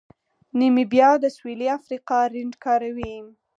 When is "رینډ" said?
2.33-2.53